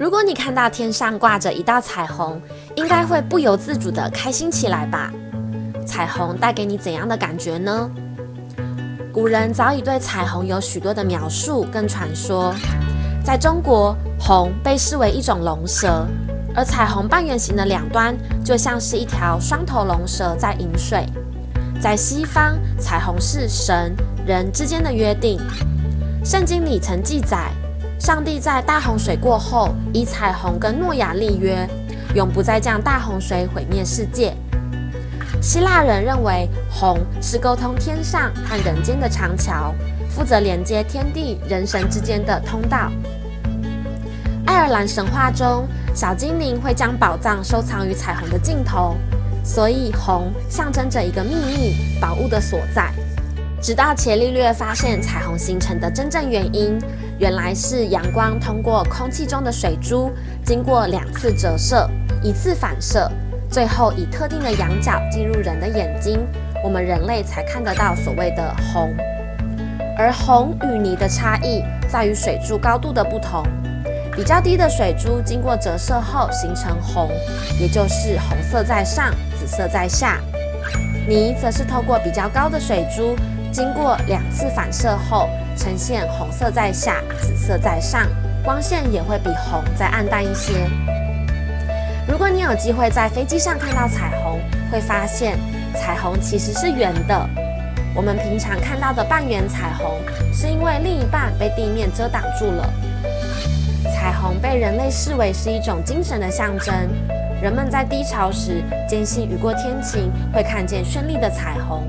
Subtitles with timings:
[0.00, 2.40] 如果你看到天上挂着一道彩虹，
[2.74, 5.12] 应该会不由自主地开心起来吧？
[5.84, 7.90] 彩虹带给你怎样的感觉呢？
[9.12, 12.54] 古人早已对彩虹有许多的描述跟传说。
[13.22, 16.06] 在中国，虹被视为一种龙蛇，
[16.56, 21.04] 而彩虹半圆形的两端就像是一条双头龙蛇在饮水。
[21.78, 23.94] 在西方，彩虹是神
[24.26, 25.38] 人之间的约定。
[26.24, 27.50] 圣经里曾记载，
[28.00, 31.68] 上帝在大洪水过后，以彩虹跟诺亚立约，
[32.14, 34.34] 永不再将大洪水毁灭世界。
[35.42, 39.74] 希腊人认为虹是沟通天上和人间的长桥，
[40.08, 42.90] 负责连接天地人神之间的通道。
[44.46, 48.96] 爱尔兰神话中，小精灵会将宝藏收藏于彩虹的尽头，
[49.44, 52.90] 所以虹象征着一个秘密宝物的所在。
[53.60, 56.80] 直到伽利略发现彩虹形成的真正原因，
[57.20, 60.10] 原来是阳光通过空气中的水珠，
[60.42, 61.86] 经过两次折射，
[62.22, 63.12] 一次反射。
[63.50, 66.26] 最后以特定的仰角进入人的眼睛，
[66.64, 68.96] 我们人类才看得到所谓的红。
[69.98, 73.44] 而红与泥的差异在于水柱高度的不同，
[74.16, 77.10] 比较低的水珠经过折射后形成红，
[77.60, 80.16] 也就是红色在上，紫色在下；
[81.06, 83.14] 泥则是透过比较高的水珠，
[83.52, 88.06] 经过两次反射后呈现红色在下，紫色在上，
[88.42, 90.52] 光线也会比红再暗淡一些。
[92.08, 94.40] 如果你有机会在飞机上看到彩虹，
[94.70, 95.38] 会发现
[95.74, 97.28] 彩虹其实是圆的。
[97.94, 99.98] 我们平常看到的半圆彩虹，
[100.32, 102.72] 是因为另一半被地面遮挡住了。
[103.92, 106.74] 彩虹被人类视为是一种精神的象征，
[107.42, 111.84] 人们在低潮时坚信雨过天晴会看见绚丽的彩虹，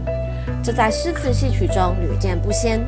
[0.63, 2.81] 这在诗词戏曲中屡见不鲜。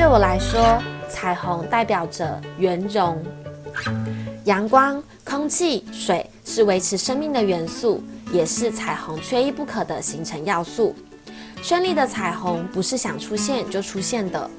[0.00, 3.22] 对我来说，彩虹代表着圆融。
[4.44, 10.96] 阳光、空气、水是维持生命的元素，也是彩虹缺一不可的形成要素。
[11.62, 14.50] 绚丽的彩虹不是想出现就出现的。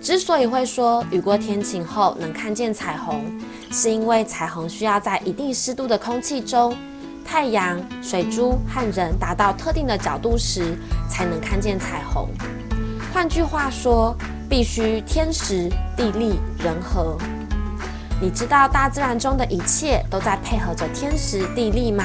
[0.00, 3.24] 之所以会说雨过天晴后能看见彩虹，
[3.72, 6.72] 是因为彩虹需要在一定湿度的空气中，
[7.24, 10.78] 太阳、水珠和人达到特定的角度时，
[11.10, 12.28] 才能看见彩虹。
[13.12, 14.16] 换句话说，
[14.56, 17.18] 必须天时、地利、人和。
[18.20, 22.04] 你知道大自然中的一切都在配合着天时地利吗？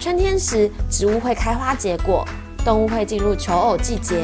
[0.00, 2.26] 春天时，植物会开花结果，
[2.64, 4.16] 动物会进入求偶季节；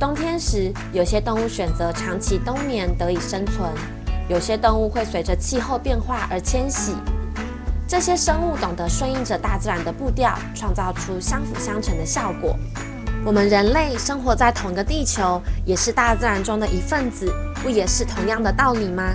[0.00, 3.70] 冬天时，有些动物选择长期冬眠得以生存，
[4.28, 6.96] 有些动物会随着气候变化而迁徙。
[7.86, 12.56] 这些生物懂得顺应着大自然的步调，创造出相辅相成的效果。
[13.22, 17.30] 我们人类生活在同一个地球，也是大自然中的一份子，
[17.62, 19.14] 不也是同样的道理吗？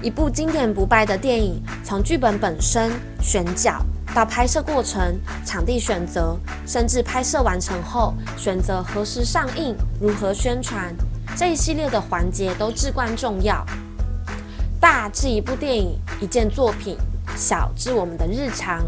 [0.00, 2.90] 一部经典不败的电影，从剧本本身、
[3.20, 3.84] 选角
[4.14, 10.94] 到拍摄过程、场地选择，甚至拍摄完成后选择何时上映、如何宣传，
[11.36, 13.64] 这一系列的环节都至关重要。
[14.80, 16.96] 大至一部电影、一件作品，
[17.36, 18.82] 小至我们的日常，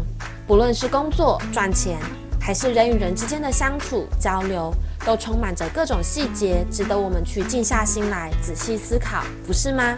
[0.47, 1.99] 不论是工作赚钱，
[2.45, 4.71] 还是人与人之间的相处交流，
[5.03, 9.97] 都充满着各种细节，值得我们去静下心来仔细思考，不是吗？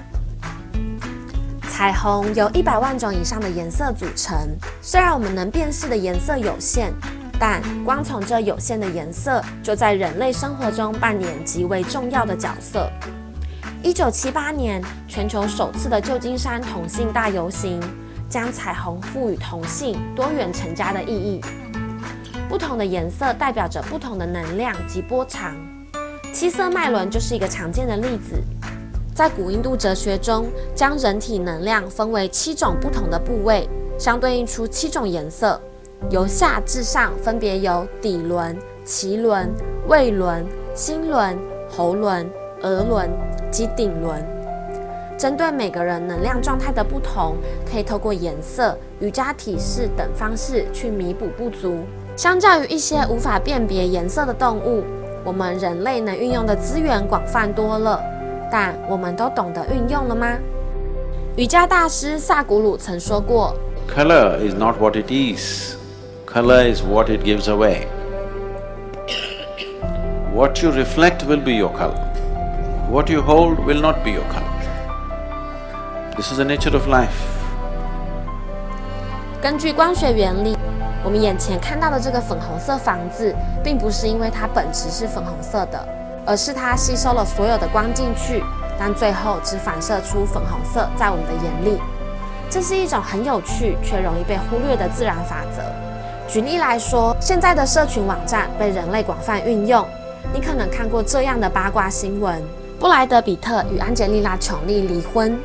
[1.70, 4.48] 彩虹由一百万种以上的颜色组成，
[4.82, 6.94] 虽然我们能辨识的颜色有限，
[7.38, 12.90] 但光从这有限的颜色，就在人类生活中扮演极为重要的角色。
[13.84, 17.78] 一九七八年，全球首次的旧金山同性大游行，
[18.30, 21.42] 将彩虹赋予同性多元成家的意义。
[22.50, 25.54] 不同的颜色代表着不同的能量及波长，
[26.34, 28.42] 七色脉轮就是一个常见的例子。
[29.14, 33.68] 在古印度哲学中，将人体能量分为七种不同的部位，
[34.00, 35.60] 相对应出七种颜色。
[36.10, 39.52] 由下至上，分别有底轮、脐轮、
[39.88, 41.38] 胃轮、心轮、
[41.70, 42.30] 喉轮、
[42.62, 43.10] 额轮
[43.52, 44.26] 及顶轮。
[45.18, 47.36] 针对每个人能量状态的不同，
[47.70, 51.80] 可以透过颜色、瑜伽体式等方式去弥补不足。
[52.18, 54.84] 相较于一些无法辨别颜色的动物，
[55.24, 58.02] 我们人类能运用的资源广泛多了。
[58.52, 60.36] 但我们都懂得运用了吗？
[61.36, 63.54] 瑜伽大师萨古鲁曾说过
[63.96, 65.76] ：“Color is not what it is,
[66.26, 67.86] color is what it gives away.
[70.34, 72.02] What you reflect will be your color.
[72.90, 74.50] What you hold will not be your color.
[76.16, 77.14] This is the nature of life.”
[79.40, 80.58] 根据光学原理，
[81.08, 83.34] 我们眼前看到的这个粉红色房子，
[83.64, 85.82] 并不是因为它本质是粉红色的。
[86.26, 88.44] 而是它吸收了所有的光进去，
[88.78, 91.80] 但最后只反射出粉红色在我们的眼里。
[92.50, 95.62] 这是一种很有趣却容易被忽略的自然法则。
[96.28, 99.88] 举例来说，现在的社群网站被人类广泛运用，
[100.34, 102.44] 你可能看过这样的八卦新闻：
[102.78, 105.40] 布莱德比特与安吉丽娜琼丽离婚。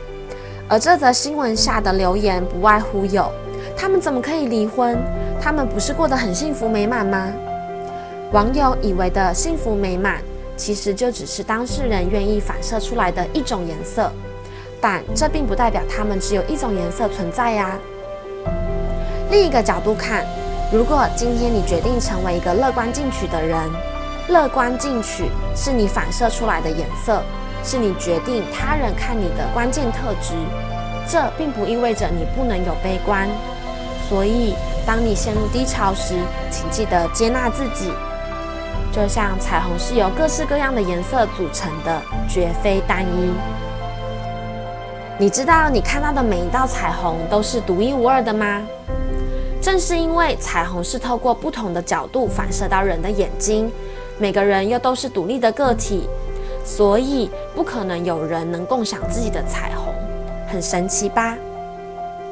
[0.68, 3.30] 而这则新闻下的留言不外乎有：
[3.76, 4.98] 他们怎么可以离婚？
[5.42, 7.32] 他们不是过得很幸福美满吗？
[8.30, 10.22] 网友以为的幸福美满，
[10.56, 14.08] 其实就只是当事人愿意反射出来的一种颜色。
[14.80, 17.76] 但这并不代表他们只有一种颜色存在呀。
[19.32, 20.24] 另一个角度看，
[20.72, 23.58] 如果今天你决定成为一个乐观进取的人，
[24.28, 25.24] 乐观进取
[25.56, 27.20] 是你反射出来的颜色，
[27.64, 30.34] 是你决定他人看你的关键特质。
[31.08, 33.28] 这并不意味着你不能有悲观。
[34.08, 34.54] 所以，
[34.86, 36.14] 当你陷入低潮时，
[36.50, 37.92] 请记得接纳自己。
[38.92, 43.32] 就像彩虹是由各式各样的颜色组成的，绝非单一。
[45.18, 48.62] 你知道你看到的每一道彩虹都是独一无二的吗？
[49.60, 53.70] 正是因为彩虹是透过不同的角度反射到人的眼睛，
[54.18, 56.08] 每个人又都是独立的个体，
[56.64, 59.94] 所以不可能有人能共享自己的彩虹。
[60.48, 61.36] 很神奇吧？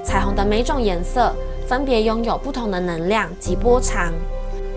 [0.02, 1.32] 彩虹的每种颜色
[1.70, 4.12] 分别拥有不同的能量及波长，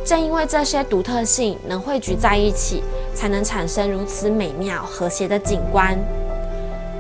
[0.06, 2.84] 正因为这些独特性能汇聚在一起，
[3.16, 5.98] 才能产生如此美妙和谐的景观。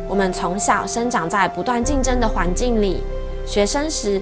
[0.10, 3.04] 我们从小生长在不断竞争的环境里，
[3.46, 4.20] 学生时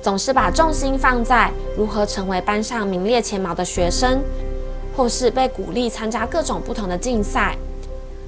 [0.00, 4.22] 总是把重心放在如何成为班上名列前茅的学生，
[4.96, 7.56] 或是被鼓励参加各种不同的竞赛。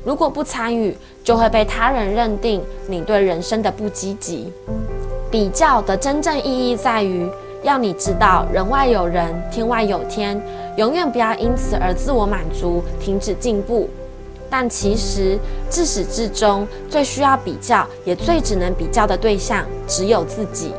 [0.04, 4.52] 如果不参与，就会被他人认定你对人生的不积极。
[5.32, 7.26] 比较的真正意义在于，
[7.62, 10.38] 要你知道人外有人，天外有天，
[10.76, 13.88] 永远不要因此而自我满足，停止进步。
[14.50, 15.38] 但其实
[15.70, 20.74] 自始至终，最需要比较，也最只能比较的对象，只有自己。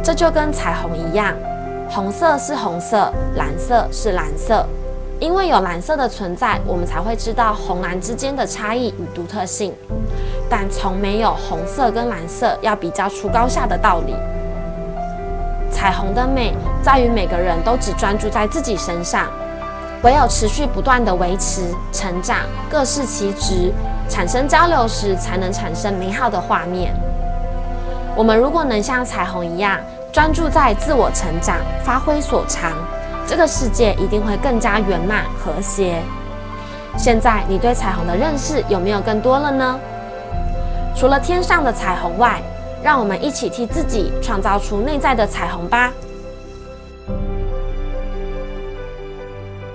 [0.00, 1.34] 这就跟彩虹一样，
[1.90, 4.64] 红色是红色，蓝色是蓝色。
[5.20, 9.74] 因为有蓝色的存在，我们才会知道红蓝之间的差异与独特性。
[10.48, 14.16] 但从没有红色跟蓝色要比较出高下的道理。
[15.70, 16.52] 彩虹的美
[16.82, 19.28] 在于每个人都只专注在自己身上。
[20.02, 21.60] 唯有持续不断的维持
[21.92, 22.38] 成长，
[22.70, 23.70] 各司其职，
[24.08, 26.94] 产生交流时，才能产生美好的画面。
[28.16, 29.78] 我们如果能像彩虹一样，
[30.10, 32.72] 专注在自我成长，发挥所长，
[33.26, 36.02] 这个世界一定会更加圆满和谐。
[36.98, 39.78] 现在你对彩虹的认识有没有更多了呢？
[40.96, 42.42] 除了天上的彩虹外，
[42.82, 45.92] 让我们一起替自己创造出内在的彩虹吧。